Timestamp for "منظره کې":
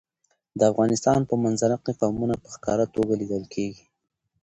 1.43-1.91